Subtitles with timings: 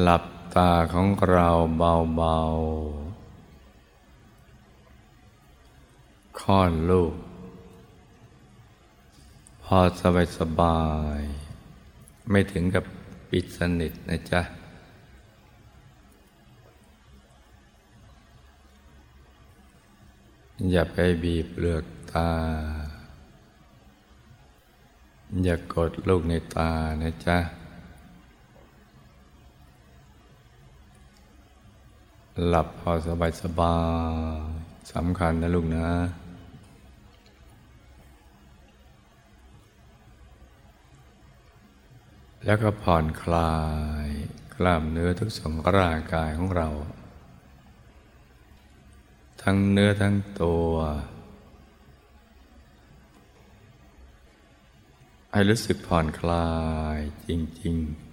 [0.00, 7.14] หลับตาของเราเบาๆค่อนลูก
[9.62, 10.82] พอสบายสบา
[11.18, 11.20] ย
[12.30, 12.84] ไม่ถึงกับ
[13.30, 14.42] ปิดสนิทนะจ๊ะ
[20.70, 22.30] อย่าไปบีบเปลือกตา
[25.44, 26.70] อย่ากดลูกในตา
[27.02, 27.38] นะจ๊ะ
[32.42, 33.78] หลับพอสบายสบา
[34.40, 34.42] ย
[34.92, 35.88] สำคัญนะลูกนะ
[42.44, 43.56] แล้วก็ผ่อนคลา
[44.04, 44.08] ย
[44.54, 46.68] กล้ามเนื้อทุกส่วนร่างกายของเรา
[49.42, 50.72] ทั้งเนื้อทั้งตัว
[55.32, 56.48] ให้รู้สึกผ่อนคลา
[56.96, 56.98] ย
[57.28, 57.30] จ
[57.62, 58.03] ริง ๆ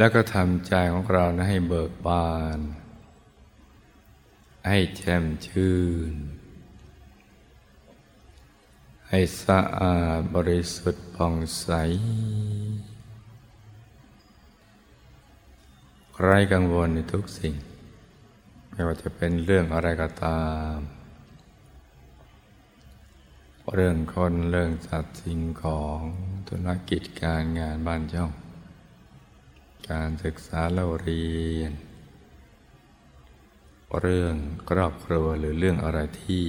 [0.00, 2.58] แล้วก็ทำใจของเรานะให้เบิกบาน
[4.68, 5.78] ให้แช่มชื่
[6.12, 6.14] น
[9.08, 11.68] ให้สะอาดบริสุทธิ์ผ่องใส
[16.20, 17.54] ไร้กังวลในทุกสิ่ง
[18.70, 20.44] ไม่ว่าจะเป็นเรื่องอะไรก็ตา
[20.74, 20.76] ม
[23.74, 26.00] เรื่องคนเรื่องสัตว์สิ่งของ
[26.48, 28.32] ธุรกิจการงานบ้านช่อง
[29.88, 31.72] การศึกษาเราเรียน
[34.00, 34.36] เรื่อง
[34.70, 36.46] ครอบครัวหรือเรื่องอะไรที่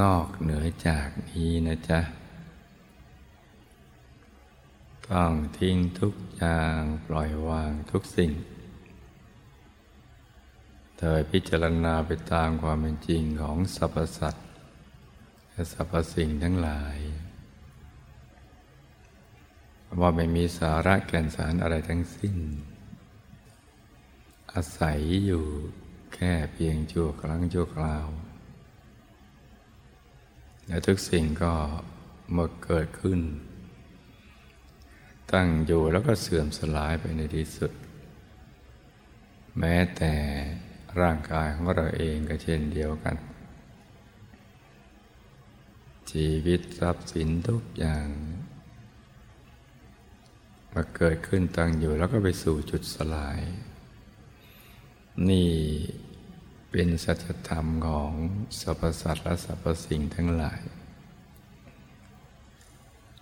[0.00, 2.00] นอกเหนือจากนี้นะจ๊ะ
[5.10, 8.32] ต้องทิ้งทุกอย่างปล่อยวางทุกสิ่ง
[10.98, 14.46] โดยพิจารณาไปตามความเป็นจริงของสรรพสัตว์
[15.50, 16.98] และสรรพสิ่งทั้งหลาย
[20.00, 22.36] ว่าไม่มีสาระแก่นสารอะไรทั้งสิ้น
[24.52, 25.44] อาศัยอยู่
[26.14, 28.06] แค่เพียงชั่วครั้งชั่วคราว
[30.66, 31.54] และทุกสิ่งก็
[32.36, 33.20] มื่อเกิดขึ้น
[35.32, 37.72] ตั้งอยู่แล้วก็เสื่อมสลายไปในที่สุด
[39.58, 40.14] แม้แต่
[41.00, 43.16] ร่างกายของเราเองก็เช่นเดียวกัน
[46.10, 48.06] ชีวิตทรัพย์สินทุกอย่าง
[50.74, 53.40] มาเกิดขึ้นตั้งอยู่แล้วก็ไปสู่จุดสลาย
[55.30, 55.52] นี่
[56.70, 58.12] เป็นสัจธรรมของ
[58.60, 60.60] สรรพสัตว์และสรรพสิ่งทั้งหลาย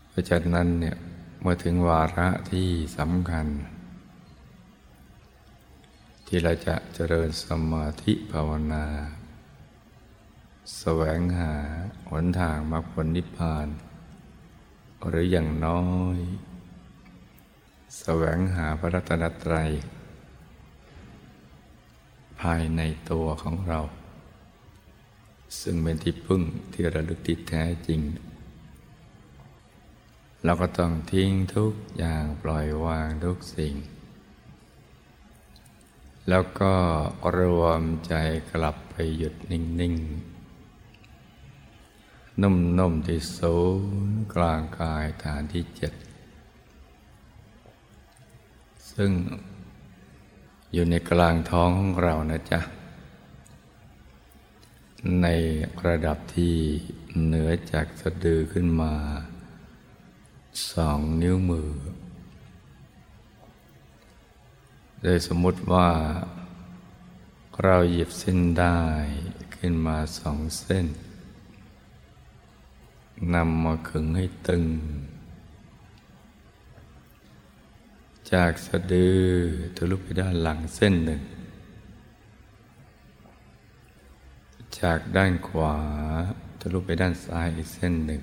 [0.08, 0.96] เพราะฉะนั้นเนี่ย
[1.40, 2.68] เมื่อถึงวาระที่
[2.98, 3.46] สำคัญ
[6.26, 8.86] ที่เราจะเจริญสมาธิภาวนา
[10.78, 11.54] แสวงหา
[12.10, 13.66] หนทางมรรคผลนิพพาน
[15.08, 15.86] หรืออย่างน้อ
[16.16, 16.18] ย
[17.94, 19.70] แสวงหาพระรัตนตรัย
[22.40, 23.80] ภายในตัวของเรา
[25.60, 26.42] ซึ่งเป็นที่พึ่ง
[26.72, 28.00] ที่ระลึกที่แท้จริง
[30.44, 33.74] เราก็ต้องทิ้งทุกอย่างปล่อยวางทุกสิ่ง
[36.28, 36.74] แล้วก็
[37.38, 38.14] รวมใจ
[38.52, 39.94] กลับไปหยุดนิ่ง
[40.78, 43.56] ๆนุ่มๆที่ศู
[44.08, 45.92] นย์กลางกายฐานที่เจ็ด
[48.96, 49.12] ซึ่ง
[50.72, 52.60] อยู่ในกลางท้องของเรานะจ๊ะ
[55.22, 55.26] ใน
[55.86, 56.56] ระดับที่
[57.24, 58.94] เหนือจากสะดือขึ้นมา
[60.70, 61.70] สองนิ้วมือ
[65.02, 65.88] โดยสมมติว่า
[67.62, 68.78] เราหยิบเส้นได้
[69.56, 70.86] ขึ้นมาสองเส้น
[73.34, 74.64] นำมาขึงให้ตึง
[78.32, 79.24] จากสะดือ
[79.76, 81.22] ทะลุไปด้านหลังเส้นหนึ่ง
[84.80, 85.76] จากด้านขวา
[86.60, 88.22] ทะลุไปด้านซ้ายอีกเส้นหนึ่ง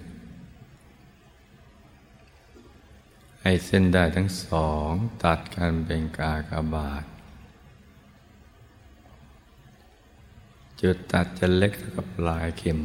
[3.42, 4.92] ให้เส้นได้ทั้งสอง
[5.24, 7.06] ตัดกันเป็นกากบาท
[10.82, 12.82] จุดตัดจะเล็กเท่ากับปลายเข็ม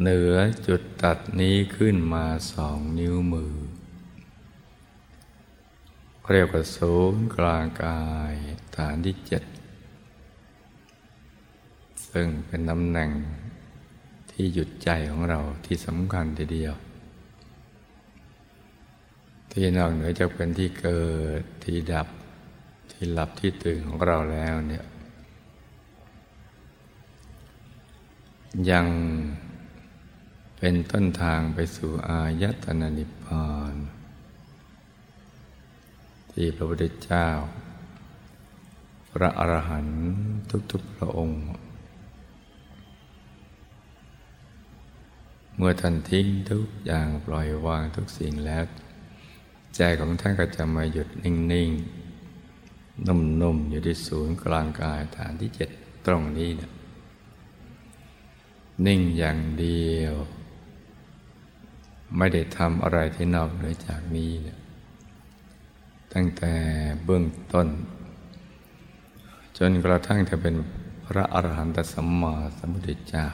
[0.00, 0.34] เหนือ
[0.66, 3.54] จุดตัดนี้ขึ้นมาสองนิ้วมือ
[6.32, 8.00] เรียกว่าศูนย์กลางกา
[8.32, 8.34] ย
[8.76, 9.44] ฐานที่เจ็ด
[12.10, 13.10] ซึ่งเป็นตำแหน่ง
[14.30, 16.74] ที่หยุดใจของเราที่สำคัญทีเดียว
[19.50, 21.04] ที่นอกเหนือจากเป็นที่เกิ
[21.40, 22.08] ดที่ดับ
[22.90, 24.84] ที่หลับที่ตื่นของเราแล้วเนี่ย
[28.70, 28.86] ยัง
[30.58, 33.76] เป็นต้นทางไปสู่อายตนะนิพพาน
[36.32, 37.28] ที่พระพุทธเจ้า
[39.12, 40.00] พระอรหันต์
[40.72, 41.40] ทุกๆพระองค์
[45.56, 48.64] เมื่อท่านทิ้งทุกอย่างปล่อยวางทุกสิ่งแล้ว
[49.76, 55.70] ใจของท่านก็จะมาหยุดนิ่งๆ นุ่มๆ อยู่ที่ศูนย์กลางกายฐานที่เจ็ด
[56.06, 56.70] ตรงนี้เนี่ย
[58.86, 60.14] นิ่งอย่างเดียว
[62.16, 64.58] ไม่ได้ทำอะไรที่นอกเหนือจากนี้เนี่ย
[66.14, 66.52] ตั้งแต่
[67.04, 67.68] เบื้องต้น
[69.58, 70.54] จนกระทั่งจะเป็น
[71.04, 73.26] พระอรหันตสัมมาสัมพุทธเจ้า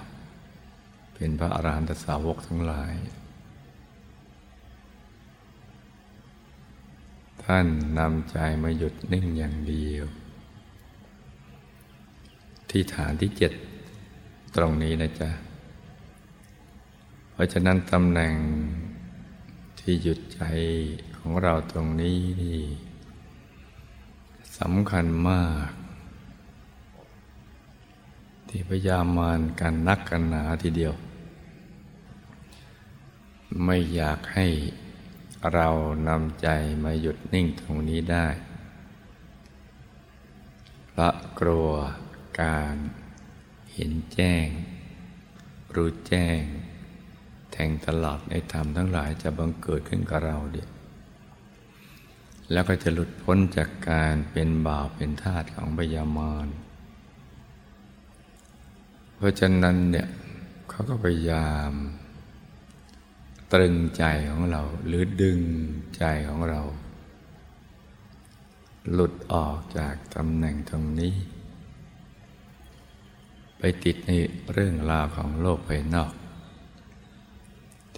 [1.15, 2.95] เป็นพระอรหันตสาวกทั้งหลาย
[7.43, 7.67] ท่าน
[7.99, 10.07] นำใจมาหยุดนิ่งอย่างเดียว
[12.71, 13.53] ที่ฐานที่เจ็ด
[14.57, 15.31] ตรงนี้นะจ๊ะ
[17.33, 18.35] เพราะฉะนั้นตำแหน่ง
[19.81, 20.41] ที่หยุดใจ
[21.29, 22.63] ของเราตรงนี้นี่
[24.59, 25.69] สำคัญมาก
[28.49, 30.95] ที่พยายามมานกันนักกันหนาทีเดียว
[33.65, 34.47] ไม่อยากให้
[35.55, 35.69] เรา
[36.09, 36.49] นำใจ
[36.85, 38.27] มาหยุดนิ่งตรงนี้ได้
[40.89, 41.71] เพราะกลัว
[42.43, 42.77] การ
[43.73, 44.47] เห็นแจ้ง
[45.75, 46.41] รู้แจ้ง
[47.53, 50.76] แทงตลอดในธรรมทั้งหลายจะบังเกิดขึ้นกับเราเดียว
[52.53, 56.49] แล้วก็จะหลุดพ้นจากการเป็นบ่าวเป็นทาสของพยามาร
[59.17, 60.09] เพราะฉะนั้นเนี่ย
[60.69, 61.73] เขาก็พยายาม
[63.53, 65.41] ตรึงใจของเรา หรือดึง
[65.97, 66.61] ใจของเรา
[68.93, 71.15] หลุดออกจากตำแหน่งตรงนี้
[73.59, 74.11] ไปติดใน
[74.53, 76.13] เรื่องราวของโลกภายนอก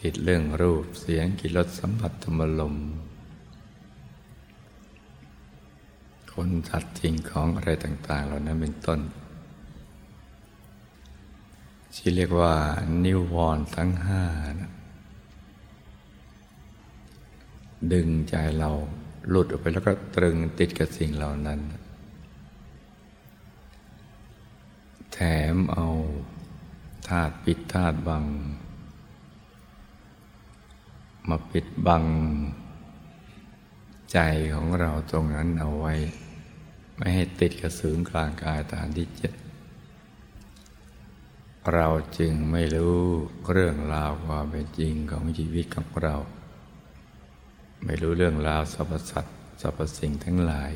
[0.01, 2.75] ติดเรื่องรูปเสียงกิรสสัมผัสธรรมลม
[6.43, 9.01] คนสัตว์ริงของอะไรต่าง ๆ เหล่านั้นเป็นต้น
[11.95, 12.55] ที่เรียกว่า
[13.05, 14.23] นิวรณ์ทั้งห้า
[14.61, 14.73] นะ
[17.93, 18.71] ดึงใจเรา
[19.29, 21.61] หลุดออกไปแล้วก็ตรึงติดกับสิ่งเหล่านั้น
[25.13, 25.19] แถ
[25.53, 25.87] มเอา
[27.09, 28.25] ธาตุปิดธาตุบัง
[31.29, 32.05] มาปิดบัง
[34.13, 34.19] ใจ
[34.55, 35.95] ของเราตรงนั้นเอาไว้
[36.99, 39.33] ไม่ให้ติดกระสืนกลางกายฐานที่เจ็ด
[41.75, 41.89] เรา
[42.19, 42.99] จึงไม่รู้
[43.53, 46.17] เรื่องราวความเป็นจริงของชีวิตของเรา
[47.85, 50.73] ไม่รู้เรื่องราวสรรพสัตว์สรรพสิ่งทั้งหลาย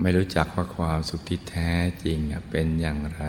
[0.00, 1.72] ไม่รู้จักว่าความสุขที่แท้
[2.04, 2.18] จริง
[2.50, 3.24] เป็นอย่างไร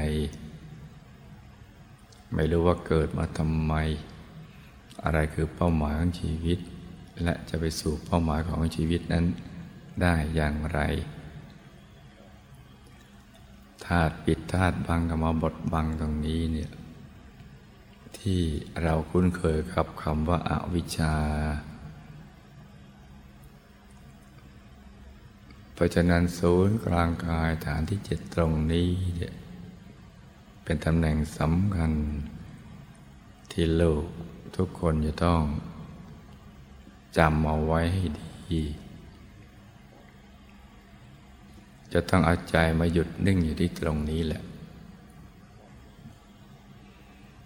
[2.34, 3.74] ไม่รู้ว่าเกิดมาทำไม
[5.04, 6.60] อะไรคือเป้าหมายของชีวิต
[7.24, 9.26] และจะไปสู่เป้าหมายของชีวิตนั้น
[10.02, 10.80] ได้อย่างไร
[13.86, 16.72] ธาตุปิดธาตุบังกับมาบทบังตรงนี้เนี่ย
[18.18, 18.42] ที่
[18.84, 21.16] เราคุ้นเคยกับคำว่าอาวิชชา
[25.74, 29.34] เพราะฉะนั้นศูนย์กลางกายฐานที่เจ็ดตรงนี้เนี่ย
[30.64, 31.92] เป็นตำแหน่งสำคัญ
[33.52, 34.06] ที่โลก
[34.56, 35.42] ทุกคนจะต้อง
[37.18, 38.64] จำเอาไว้ให้ดี
[41.94, 44.44] จะต้องเอาใจมาหยุดนิ่งอยู่ที่ตรงนี้แหละ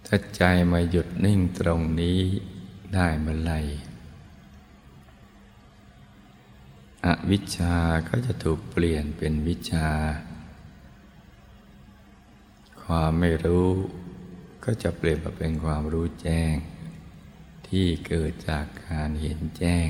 [0.06, 2.20] ถ้าใจมาหยุดนิ่งตรงนี้
[2.94, 3.54] ได้เมื่อไร
[7.06, 7.76] อวิชชา
[8.08, 9.90] ก็จะถูกเปลี่ยนเป็นวิชา
[12.84, 13.70] ความไม่รู้
[14.64, 16.56] ก็จะเปลี่ยนมาเป็นความรู้แจ้ง
[17.68, 19.88] ที่เกิดจากการเห็นแจ้ง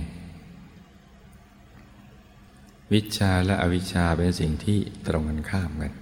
[2.93, 5.93] วิชาและอวิชชาเป็นสิ่งที่ตรงกันข้ามกัน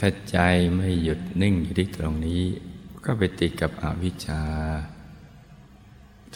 [0.00, 0.38] ถ้าใจ
[0.76, 2.42] ไม่หยุดนิ่งอยู่ที่ตรงนี้
[3.04, 4.42] ก็ไปติดกับอวิชชา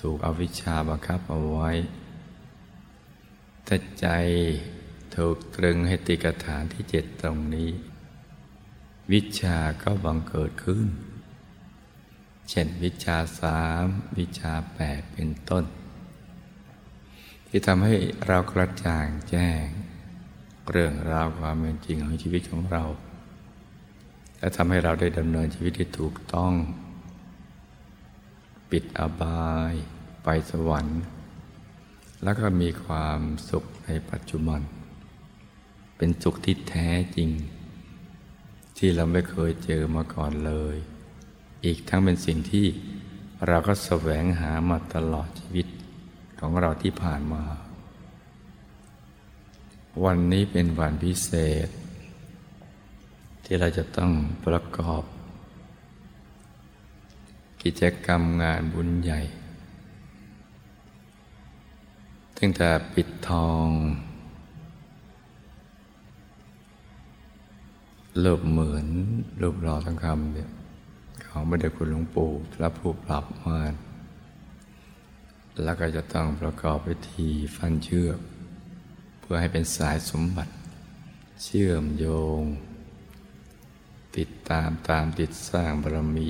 [0.01, 1.71] ถูกอวิชชาบังคับเอาไว้
[3.67, 4.09] ถ้าใจ
[5.17, 7.71] ถูกตรึงให้ติกฐานที่เจ็ดตรงนี้
[9.13, 10.89] วิชาก็บังเกิดขึ้น
[12.49, 13.85] เช่นวิชาสาม
[14.19, 15.65] วิชาแปดเป็นต้น
[17.57, 17.95] ที่ทำให้
[18.27, 19.63] เรากระจ่างแจ้ง
[20.71, 22.85] เรื่องราวความเป็นจริงของชีวิตของเรา
[24.39, 26.53] และทำให้เราได้ดำเนินชีวิตที่ถูกต้อง
[28.71, 29.75] ปิดอบาย
[30.25, 31.03] ไปสวรรค์
[32.23, 33.21] แล้วก็มีความ
[33.51, 34.61] สุขในปัจจุบัน
[35.97, 37.31] เป็นสุขที่แท้จริง
[38.79, 40.77] ที่เราไม่เคยเจอมาก่อนเลย
[41.65, 42.67] อีกทั้งเป็นสิ่งที่
[43.47, 45.69] เราก็แสวงหามาตลอดชีวิต
[46.47, 47.45] ของเราที่ผ่านมา
[50.05, 51.31] วันนี้เป็นวันพิเศ
[51.67, 51.69] ษ
[53.45, 54.13] ที่เราจะต้อง
[54.47, 55.03] ประกอบ
[57.63, 59.21] กิจกรรมงานบุญใหญ่
[62.39, 63.69] ตั้งแต่ปิดทอง
[68.25, 68.87] รูปเหมือน
[69.43, 70.51] รูปหล่อทั้งคำเนี่ย
[71.27, 73.75] ของไม่ได้คุณหลวงปู่พระผู้ปรับมาน
[75.63, 78.19] แล้วก็จะต้องประกอบพิธีฟันเชือก
[79.21, 80.53] เพื่อให้เป็นสายสมบัติ
[81.45, 82.07] เชื่อมโย
[82.41, 82.43] ง
[84.17, 86.29] ติดตามตามติดสร้างบารมี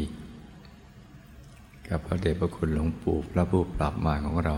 [1.88, 4.54] กับพระเดชพระคุณหลวงปู่พระผู้ปรับมาของเรา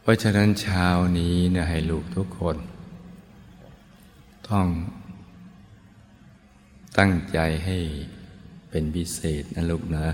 [0.00, 0.86] เพราะฉะนั้นเช้า
[1.18, 2.56] นี้เนี่ยให้ลูกทุกคน
[4.48, 4.66] ต้อง
[6.98, 7.78] ตั้งใจให้
[8.70, 10.06] เป็นพิเศษนะลูกนะ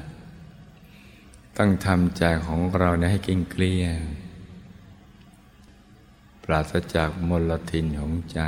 [1.58, 3.98] ตั้งทำใจของเราเนี่ยให้กิ่งเกลี้ยง
[6.44, 8.40] ปราศจากมลทินของใจ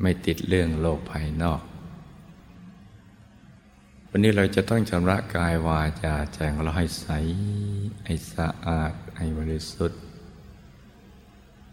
[0.00, 1.62] ไม่ติดเรื่องโลกภายนอก
[4.08, 7.08] วันนี้เราจะต้องชำระกายวาจาใจของเราให้ใส
[8.06, 10.00] ให้สะอาด ให้บริสุทธิ์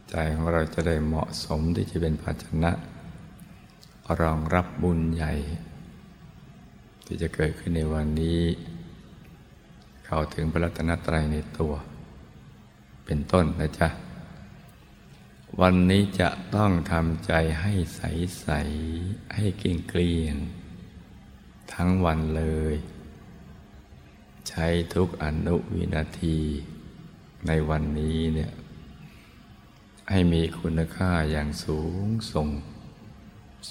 [0.10, 2.72] ใจของเราจะได้เหมาะสมที่จะเป็นภาชนะ
[4.22, 5.34] รองรับบุญใหญ่
[7.06, 8.42] ที่จะเกิดขึ้นในวันนี้
[10.16, 11.74] เข้าถึงพระรัตนตรัยในตัว
[13.06, 13.90] เป็นต้นนะจ๊ะ
[15.62, 18.02] วันนี้จะต้องทำใจให้ใส
[18.40, 18.48] ใส
[19.36, 20.36] ให้เกลี้ยงเกลี้ยง
[21.74, 22.44] ทั้งวันเล
[22.74, 22.76] ย
[24.50, 26.38] ใช้ทุกอนุวินาที
[27.48, 28.52] ในวันนี้เนี่ย
[30.10, 32.48] ให้มีคุณค่าอย่างสูงส่ง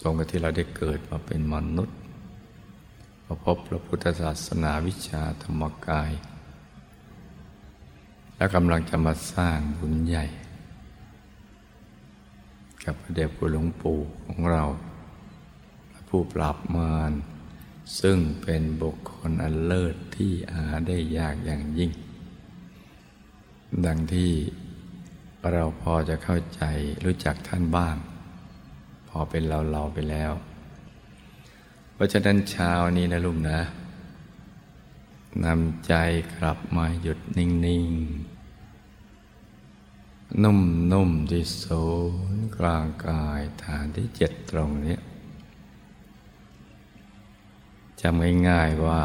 [0.00, 1.96] ส่งกับที่เราได้เกิดมาเป็นมนุษย์
[3.26, 6.12] มาพบพระพุทธศาสนาวิชาธรรมกาย
[8.42, 10.24] และกำลังจะมาสร้างบุญใหญ่
[12.84, 14.64] กับพระเดชคุณหลวงปู่ของเรา
[16.08, 17.12] ผู้ปราบมาร
[18.00, 21.92] ซึ่งเป็นบุคคลอันเลิศที่หาได้ยากอย่างยิ่ง
[23.86, 24.32] ดังที่
[25.52, 26.62] เราพอจะเข้าใจ
[27.04, 27.96] รู้จักท่านบ้าง
[29.08, 30.32] พอเป็นเราเราไปแล้ว
[31.94, 33.60] เพราะฉะนั้นเช้านี้นะลุงนะ
[35.44, 35.94] นำใจ
[36.36, 38.31] กลับมาหยุดนิ่ง ๆ
[40.42, 41.84] นุ่มๆที่ศู
[42.32, 44.96] นย์กลางกายฐานที่เจ็ดตรงนี้
[48.00, 49.02] จำง่ายๆว่า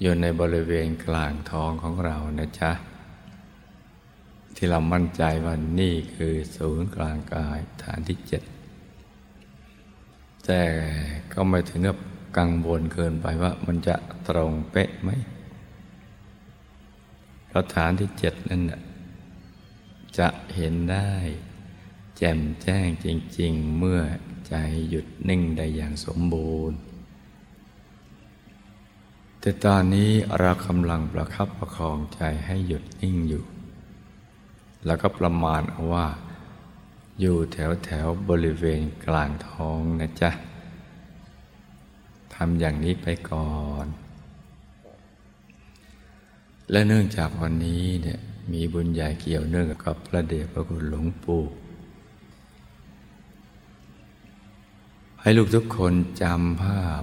[0.00, 2.72] อยู่ในบริเวณกลางท้องของเรานะจ๊ะ
[4.56, 8.42] ที่เรามั่นใจว่านี่คือศูนย์กลางกายฐานที่เจ็ด
[10.44, 10.62] แต่
[11.32, 11.98] ก็ไม่ถึงกับ
[12.38, 13.96] กังวลเกินไปว่ามันจะ
[14.28, 15.10] ตรงเป๊ะไหม
[17.46, 18.62] เพราะฐานที่เจ็ดนั่น
[20.18, 21.12] จะเห็นได้
[22.16, 23.06] แจ่มแจ้งจ
[23.38, 24.00] ริง ๆ เมื่อ
[24.48, 24.54] ใจ
[24.88, 26.78] หยุดนิ่งได้อย่างสมบูรณ์
[29.40, 33.44] แต่ตอนนี้เรากำลังประคับประคองใจให้หยุดนิ่งอยู่
[34.86, 36.06] แล้วก็ประมาณเอาว่า
[37.20, 40.30] อยู่แถวแถวบริเวณกลางท้องนะจ๊ะ
[42.34, 43.86] ทำอย่างนี้ไปก่อน
[46.70, 48.20] และเนื่องจากวันนี้เนี่ย
[48.52, 51.42] มีบุญใหญ่เกี่ยวเนื่องกับพระเดชพระคุณหลวงปู่
[55.20, 57.02] ให้ลูกทุกคนจำภาพ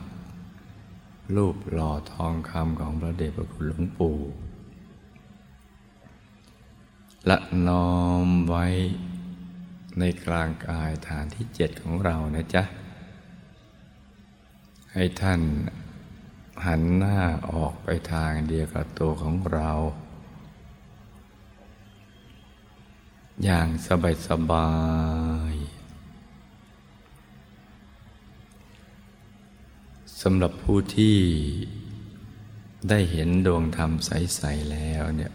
[1.35, 4.17] รูปหล่อทองคำของพระเดชพระคุณหลวงปู่
[7.27, 7.37] และ
[7.67, 8.65] น้อมไว้
[9.99, 12.63] ในกลางกายฐานที่เจ็ดของเรานะจ๊ะ
[14.93, 15.41] ให้ท่าน
[16.65, 17.19] หันหน้า
[17.51, 19.71] ออกไปทางเดียวกับตัวของเรา
[23.43, 24.69] อย่างสบายสบา
[25.53, 25.55] ย
[30.21, 31.17] สำหรับผู้ที่
[32.89, 35.33] ได้เห็นดวงธรรมใส ๆ แล้วเนี่ย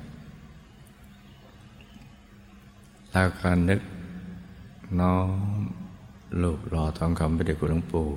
[3.12, 3.80] เราก็นึก
[5.00, 5.16] น้อ
[5.58, 5.60] ม
[6.42, 8.08] ลูกหล่อทองคำพระเดชคุณหลวงปู่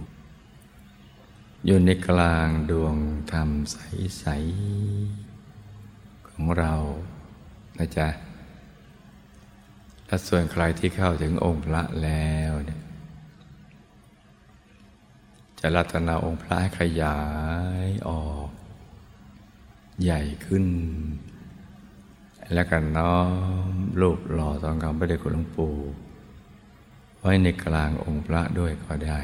[1.66, 2.96] อยู่ในกลางดวง
[3.32, 4.26] ธรรมใส
[5.08, 6.74] ๆ ของเรา
[7.78, 8.08] นะจ๊ะ
[10.14, 12.82] และส่วนใครที่เข้าถึงองค์พระแล้วเนี่ย
[15.60, 17.20] จะรัตนาองค์พระขยา
[17.86, 18.50] ยออก
[20.04, 20.66] ใหญ่ขึ้น
[22.54, 23.18] แล้วก็น้อ
[23.72, 25.74] มรูปหล่อทองคำพระเดชคุณหลวงปู่
[27.20, 29.20] ไว้ในกลางองค์พระด้วยก็ได้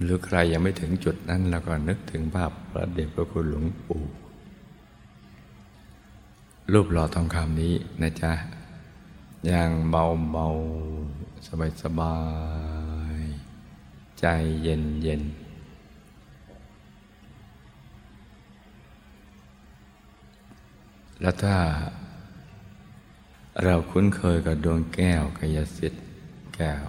[0.00, 4.04] หรือใครยังไม่ถึงจุดนั้นแล้วก็นึกถึงภาพพระเดชพระคุณหลวงปู่
[6.72, 8.32] รูปหล่อทองคำนี้นะจ๊ะ
[9.46, 10.46] อย่างเบาเบา
[11.46, 12.16] สบายสบา
[13.18, 13.22] ย
[14.20, 14.26] ใจ
[14.62, 15.22] เย็นเย็น
[21.20, 21.56] แล้วถ้า
[23.64, 26.04] เราคุ้นเคยกับดวงแก้วกายสิทธิ์
[26.54, 26.84] แก้ว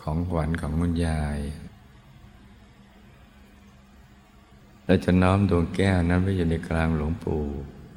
[0.00, 1.38] ของขวัญของคุณยาย
[4.84, 7.42] เราจะน้อมดวงแก้วนั้นไว้อยู่ในกลางหลวงปู่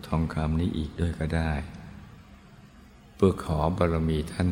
[0.07, 1.51] ทองคำนี้อีกด้วยก็ได้
[3.15, 4.49] เพื่อขอบารมีท่าน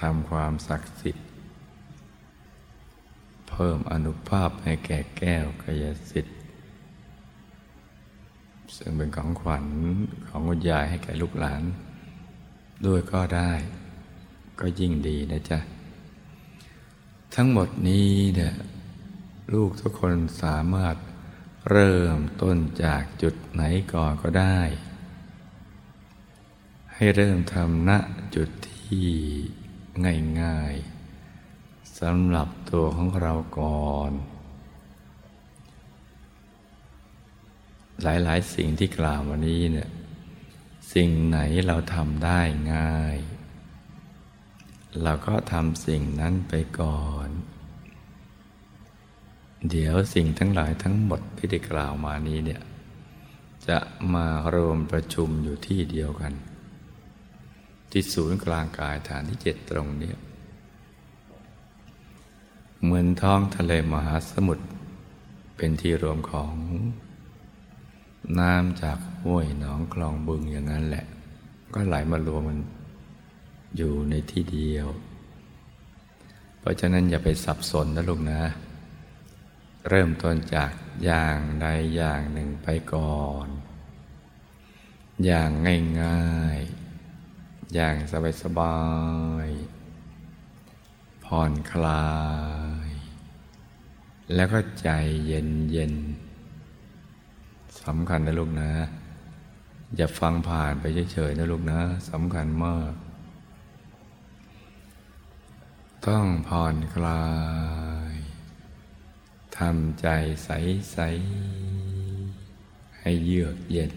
[0.00, 1.26] ทำความศักดิ์สิทธิ์
[3.48, 6.36] เพิ่มอนุภาพให้แก่แก้วกายสิทธิ์
[8.76, 9.64] ซึ่งเป็นของขวัญ
[10.28, 11.62] ของคุณยายให้แก่ลูกหลาน
[12.86, 13.52] ด้วยก็ได้
[14.60, 15.58] ก็ยิ่งดีนะจ๊ะ
[17.34, 18.54] ทั้งหมดนี้เนี่ย
[19.54, 20.96] ลูกทุกคนสามารถ
[21.70, 24.60] เริ่มต้นจากจุดไหนก่อนก็ได้
[26.94, 27.90] ให้เริ่มทำณ
[28.34, 29.08] จุดที่
[30.40, 34.12] ง่ายๆสำหรับตัวของเราก่อน
[38.02, 39.88] หลายๆสิ่งที่กล่าววันนี้เนี่ย
[40.94, 42.40] สิ่งไหนเราทำได้
[42.74, 43.18] ง่าย
[45.02, 47.28] เราก็ทำสิ่งนั้นไปก่อน
[49.70, 52.60] เดี๋ยวสิ่งทั้งหลายทั้งหมดที่ได้กล่าวมานี้เนี่ย
[53.68, 53.78] จะ
[54.14, 56.32] มารวมประชุมอยู่ที่เดียวกัน
[57.90, 60.12] ที่ศูนย์กลางกายฐานที่เจ็ดตรงนี้
[62.82, 64.66] เหมือนท้องทะเลมหาสมุทร
[65.56, 66.52] เป็นที่รวมของ
[68.38, 71.04] น้ำจากห้วยหนองคลองบึงอย่างนั้นแหละ
[71.74, 72.58] ก็ไหลมารวมมัน
[73.76, 74.86] อยู่ในที่เดียว
[76.58, 78.40] เพราะฉะนั้นอย่าไปสับสนนะลูกนะ
[79.88, 80.70] เริ่มต้นจาก
[81.04, 83.48] อย่างใดอย่างหนึ่งไปก่อน
[85.24, 85.50] อย่าง
[86.02, 87.96] ง่ายๆ อย่าง
[88.42, 88.78] สบา
[89.46, 92.10] ยๆ ผ่อนคลา
[92.86, 92.88] ย
[94.34, 94.88] แล้วก็ใจ
[95.26, 98.72] เย็นๆสำคัญนะลูกนะ
[99.96, 102.92] อย่าฟังผ่านไปเฉยๆนะลูกนะสำคัญมาก
[106.06, 107.22] ต้องผ่อนคลา
[107.94, 107.95] ย
[109.58, 110.08] ทำใจ
[110.44, 113.92] ใสๆให้เยือกเย็น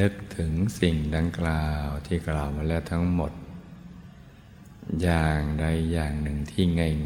[0.00, 3.32] นึกถึงสิ่งดังกล่าวที่กล่าวมาแล้วทั้งหมด
[5.02, 6.64] อย่างใดอย่างหนึ่งที่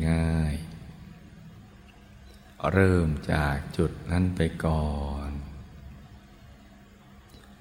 [0.09, 0.65] ง่าย ๆ
[2.73, 4.89] เริ่มจากจุดนั้นไปก่อ
[5.29, 5.31] น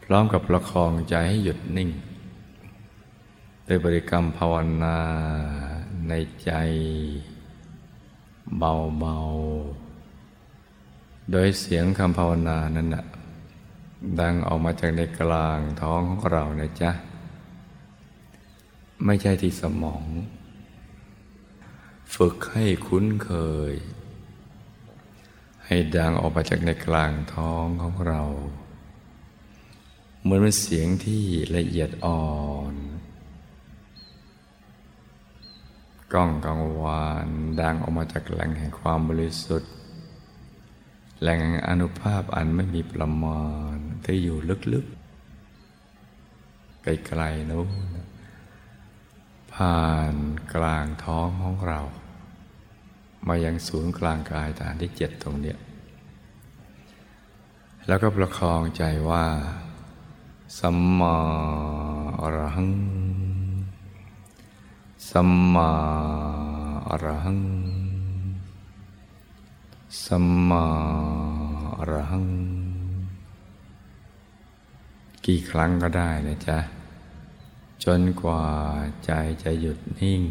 [0.03, 1.89] พร้อมกับประคองใจให้หยุดนิ่ง
[3.65, 4.97] โดยบริกรรมภาวนา
[6.09, 6.13] ใน
[6.45, 6.51] ใจ
[8.59, 13.05] เบาๆ โดยเสียงคำภาวนานั้นนะ
[14.19, 16.91] ดังออกมาจากในกลางท้องของเรานะจ๊ะ
[19.05, 20.03] ไม่ใช่ที่สมอง
[22.15, 23.31] ฝึกให้คุ้นเค
[23.71, 23.73] ย
[25.65, 28.21] ให้ดังออกมาจากในกลางท้องของเรา
[30.21, 31.23] เหมือนเป็นเสียงที่
[31.55, 32.33] ละเอียดอ่อ
[32.71, 32.73] น
[36.13, 37.27] ก้องกังวาน
[37.61, 39.71] ดังออกมาจากแหล่งแห่งความบริสุทธิ์
[41.21, 44.37] แหล่งแห่งอนุภาพอันไม่มีประมาณที่อยู่
[44.73, 47.69] ลึกๆไกลๆนู้น
[49.53, 50.15] ผ่าน
[50.55, 51.79] กลางท้องของเรา
[53.27, 55.57] มายังศูนย์กลางกายฐานที่เจ็ดตรงเนี้ย
[57.87, 59.25] แล้วก็ประคองใจว่า
[60.59, 61.17] สัมมา
[62.21, 62.69] อรหัง
[65.09, 65.71] สัมมา
[66.89, 67.41] อรหัง
[70.05, 70.65] สัมมา
[71.77, 72.27] อรหัง
[75.25, 76.59] กี่ครั้งก็ได้นะจ๊ะ
[77.83, 78.43] จนกว่า
[79.05, 79.11] ใจ
[79.43, 80.21] จะหยุดนิ่ง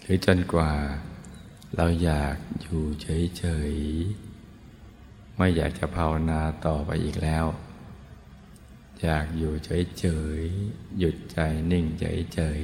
[0.00, 0.70] หรือจนกว่า
[1.76, 7.46] เราอยากอยู่เฉยๆ ไม่อยากจะภาวนาต่อไปอีกแล้ว
[9.02, 10.06] อยากอยู่เฉ
[10.40, 11.38] ยๆ หยุดใจ
[11.70, 12.62] นิ่งเฉย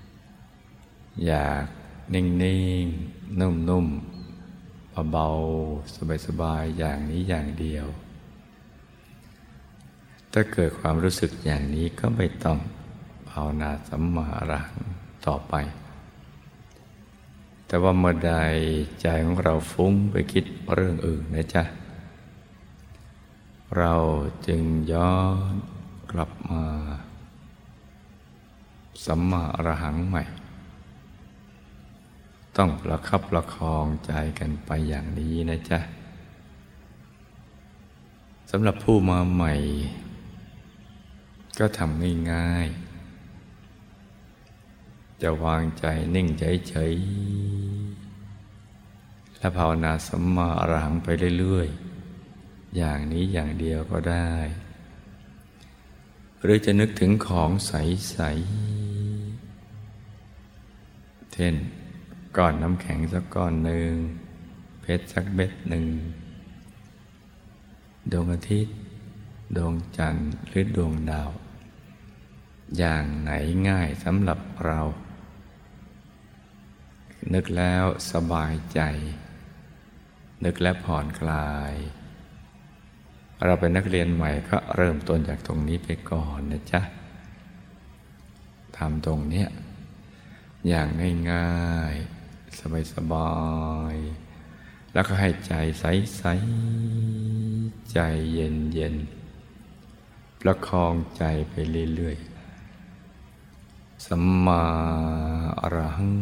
[0.00, 1.64] ๆ อยาก
[2.14, 2.24] นิ่
[2.82, 7.86] งๆ นุ่มๆ เบาๆ สบายๆ อย่างนี้อย่างเดียว
[10.32, 12.58] ถ้าเกิดความรู้สึกอย่างนี้ก็ไม่ต้อง
[13.28, 14.86] ภาวนาสัมมาอรหัง
[15.26, 15.54] ต่อไป
[17.66, 18.34] แต่ว่าเมื่อใด
[19.02, 21.64] ใจของเราฟุ้งไปคิดเรื่องอื่นนะจ๊ะ
[23.78, 23.94] เรา
[24.46, 25.16] จึงย้อ
[25.52, 25.54] น
[26.10, 26.64] กลับมา
[29.04, 30.22] สัมมาอรหังใหม่
[32.56, 35.80] ต้องประคับประคองใจกันไปอย่างนี้นะจ๊ะ
[38.50, 39.52] สำหรับผู้มาใหม่
[41.58, 51.08] ก็ทำง่ายๆ จะวางใจนิ่งเฉยๆและภาวนาสัมมาอรหังไป
[51.38, 51.91] เรื่อยๆ
[52.76, 54.30] อย่างนี้อย่างเดียวก็ได้
[56.42, 58.20] หรือจะนึกถึงของใส
[59.58, 61.54] ๆ เช่น
[62.36, 63.90] ก้อนน้ำแข็งสักก้อนหนึ่ง
[64.80, 65.86] เพชรสักเม็ดหนึ่ง
[68.12, 68.76] ดวงอาทิตย์
[69.56, 71.30] ดวงจันทร์ หรือดวงดาว
[72.78, 73.30] อย่างไหน
[73.68, 74.80] ง่ายสำหรับเรา
[77.34, 78.80] นึกแล้วสบายใจ
[80.44, 81.74] นึกแล้วผ่อนคลาย
[83.46, 86.80] เราเป็นนักเรียนใหม่ก็เริ่มต้นจากตรงนี้ไปก่อนนะจ๊ะ
[88.76, 89.48] ทำตรงเนี้ย
[90.68, 90.88] อย่าง
[91.30, 92.60] ง่ายๆ
[92.94, 93.32] สบา
[93.94, 97.98] ยๆ แล้วก็ให้ใจใสๆ ใจ
[98.32, 101.54] เย็นๆ ประคองใจไป
[101.94, 104.62] เรื่อยๆ สัมมา
[105.60, 106.14] อรหัง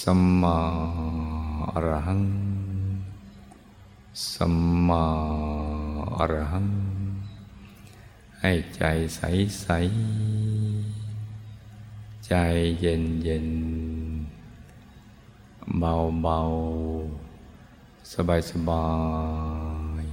[0.00, 0.58] สัมมา
[1.72, 2.22] อรหัง
[4.26, 4.56] สัม
[4.88, 5.04] มา
[6.16, 6.68] อรหัง
[8.40, 8.82] ให้ใจ
[9.16, 9.20] ใส
[9.60, 9.68] ใส
[12.26, 12.34] ใจ
[12.80, 13.48] เย็นเย็น
[15.78, 16.38] เบาเบา
[18.12, 18.86] สบายสบา
[20.02, 20.04] ย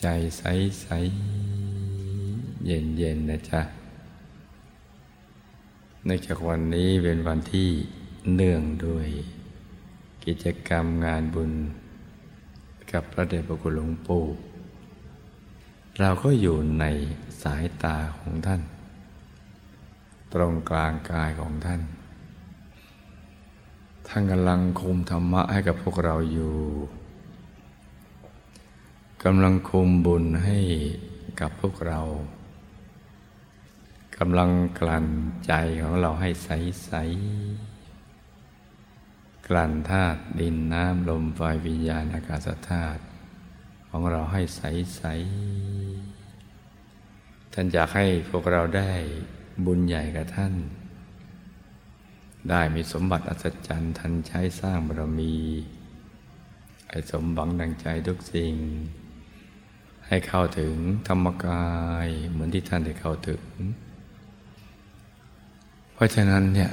[0.00, 0.06] ใจ
[0.38, 0.42] ใส
[0.80, 0.86] ใส
[2.66, 3.62] เย็นเย็นนะจ๊ะ
[6.04, 7.70] เนื่องจากวันนี้เป็นวันที่
[8.34, 9.08] เนื่องด้วย
[10.24, 11.52] กิจกรรมงานบุญ
[12.92, 14.24] กับพระเดชพระคุณหลวงปู่
[16.00, 16.84] เราก็อยู่ใน
[17.42, 18.60] สายตาของท่าน
[20.32, 21.80] ตรงกลางกายของท่าน
[24.08, 26.56] ท่านกำลังคุมธรรมะให้กับพวกเราอยู่
[29.24, 30.58] กำลังคุมบุญให้
[31.40, 32.00] กับพวกเรา
[34.18, 35.06] กำลังกลั่น
[35.46, 36.48] ใจของเราให้ใส
[36.84, 36.92] ใส
[39.48, 43.02] กลั่นธาตุดินน้ำลมไฟวิญญาณอากาศธาตุ
[43.88, 44.62] ของเราให้ใส
[44.96, 45.02] ใส
[47.52, 48.92] ท่านอยากให้พวกเราได้
[49.66, 50.54] บุญใหญ่กับท่าน
[52.50, 55.34] ได้มีสมบัติอัศจรรย์ท่านใช้สร้างบารมี
[56.88, 58.54] ไอสมบังดังใจทุกสิ่ง
[60.06, 60.74] ให้เข้าถึง
[61.08, 61.66] ธรรมกา
[62.06, 63.42] ยเหมือนที่ท่านได้เข้าถึง
[65.94, 66.72] เพราะฉะนั้นเนี่ย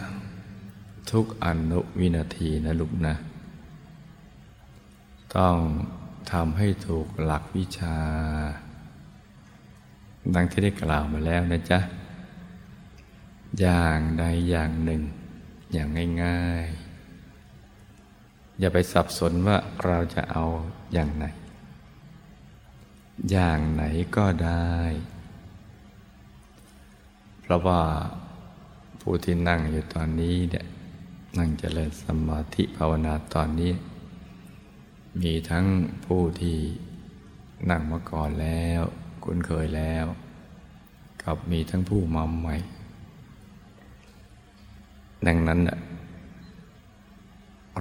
[1.14, 3.16] ทุกอนุวินาทีนะลูกนะ
[5.36, 5.56] ต้อง
[6.32, 7.98] ทำให้ถูกหลักวิชา
[10.36, 11.80] ดังที่ได้กล่าวมาแล้วนะจ๊ะ
[13.60, 15.02] อย่างใดอย่างหนึ่ง
[15.74, 15.88] อย่าง
[16.24, 20.44] ง่ายๆ อย่าไปสับสนว่าเราจะเอา
[20.94, 21.26] อย่างไหน
[23.32, 23.84] อย่างไหน
[24.16, 24.74] ก็ได้
[27.42, 27.82] เพราะว่า
[29.02, 30.66] ผู้ที่นั่งอยู่ตอนนี้เนี่ย
[31.40, 33.72] นั่งเจริญสมาธิภาวนาตอนนี้
[35.22, 35.66] มีทั้ง
[36.06, 36.58] ผู้ที่
[37.70, 38.82] นั่งมาก่อนแล้ว
[39.24, 40.06] คุ้นเคยแล้ว
[41.22, 42.56] กับมีทั้งผู้มาใหม่
[45.28, 45.60] ดังนั้น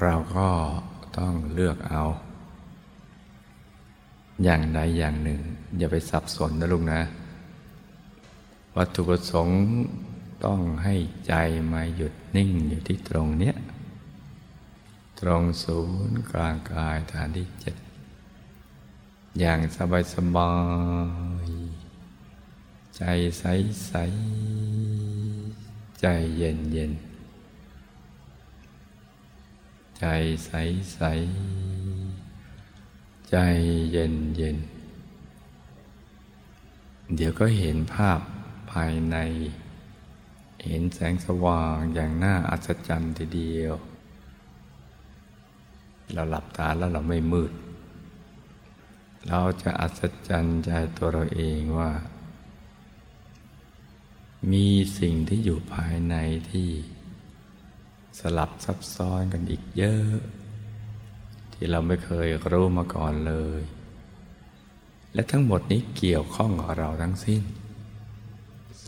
[0.03, 0.49] เราก็
[1.19, 2.03] ต้องเลือกเอา
[4.45, 5.41] อย่างใดอย่างหนึ่ง
[5.79, 7.01] อย่าไปสับสนนะลุงนะ
[8.77, 9.59] วัตถุประสงค์
[10.45, 10.95] ต้องให้
[11.27, 11.35] ใจ
[11.73, 13.57] มาหยุด นิ่งอยู่ที่ตรงเนี้ย
[15.21, 17.77] ตรงศูนย์กลางกายฐานที่เจ็ด
[19.39, 20.53] อย่างสบายสบา
[21.47, 21.49] ย
[22.97, 23.03] ใจ
[23.39, 23.45] ใส
[23.87, 23.93] ใส
[26.01, 26.93] ใจเย็นเย็น
[29.99, 30.05] ใจ
[30.47, 30.51] ใส
[30.95, 31.01] ใส
[33.31, 33.37] ใจ
[33.93, 34.57] เย็นเย็น
[37.17, 38.21] เดี๋ยวก็เห็นภาพ
[38.73, 39.17] ภายใน
[40.65, 43.75] เห็นแสงสว่างอย่างน่าอัศจรรย์ทีเดียว
[46.13, 47.53] เราหลับตาแล้วเราไม่มืด
[49.29, 51.91] เราจะอัศจรรย์ใจตัวเราเองว่า
[54.53, 54.67] มี
[54.99, 56.15] สิ่งที่อยู่ภายใน
[56.51, 56.69] ที่
[58.19, 60.13] สลับซับซ้อนกันอีกเยอะ
[61.53, 63.63] ที่เราไม่เคยรู้มาก่อนเลย
[65.15, 67.43] และทั้งหมดนี้เกี่ยวข้องกับเราทั้งสิ้น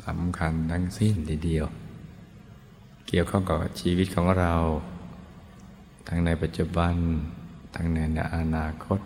[0.03, 1.67] สำคัญทั้งสิ้นทีเดียว
[3.09, 4.55] เกี่ยวข้องกับชีวิตของเรา
[6.09, 6.95] ทั้งในปัจจุบัน
[7.75, 7.99] ทั้งใน
[8.37, 9.01] อนาคต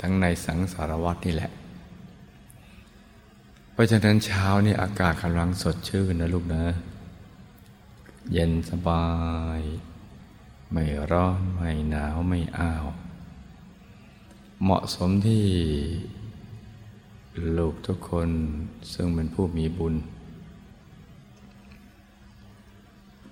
[0.00, 1.50] ทั้งในสังสารวัตนี่แหละ
[3.72, 6.64] เพราะฉะนั้นเช้านี่อากาศกำลังสดชื่นนะลูกนะ
[8.32, 9.06] เย็นสบา
[9.58, 9.60] ย
[10.72, 12.86] ไม่ร้อน ไม่หนาว ไม่อ้าว
[14.62, 15.44] เหมาะสมที่
[17.58, 18.30] ลูกทุกคน
[18.92, 19.94] ซึ่งเป็นผู้มีบุญ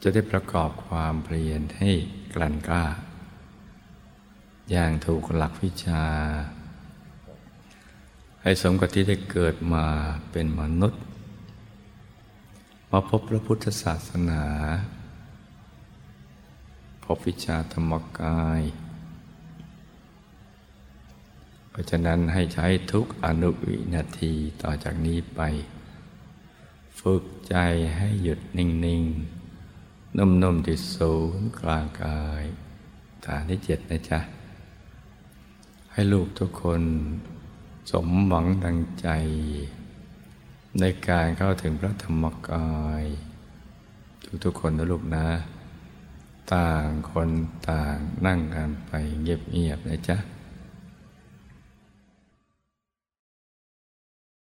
[0.02, 1.90] จะได้ประกอบความเพียรให้
[2.34, 2.84] กลั่นกล้า
[4.70, 6.04] อย่างถูกหลักวิชา
[8.42, 9.84] ให้สมกับที่ได้เกิดมา
[10.30, 11.02] เป็นมนุษย์
[12.90, 14.42] มาพบพระพุทธศาสนา
[17.04, 18.62] พบวิชาธรรมกาย
[21.74, 24.32] เพราะฉะนั้นให้ใช้ทุกอนุวินาที
[24.62, 25.40] ต่อจากนี้ไป
[27.00, 27.56] ฝึกใจ
[27.96, 32.44] ให้หยุดนิ่งๆ นุ่มๆที่ศูนย์กลางกาย
[33.24, 34.20] ฐานที่เจ็ดนะจ๊ะ
[35.92, 36.82] ให้ลูกทุกคน
[37.90, 39.08] สมหวังดังใจ
[40.80, 43.04] ในการเข้าถึงพระธรรมกาย
[44.44, 45.26] ทุกๆคนนะลูกนะ
[46.54, 47.30] ต่างคน
[47.70, 50.18] ต่างนั่งกันไปเงียบๆนะจ๊ะ